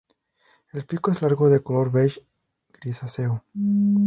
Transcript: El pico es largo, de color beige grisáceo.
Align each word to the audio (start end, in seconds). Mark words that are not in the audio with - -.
El 0.71 0.87
pico 0.87 1.11
es 1.11 1.21
largo, 1.21 1.47
de 1.47 1.61
color 1.61 1.91
beige 1.91 2.25
grisáceo. 2.73 3.43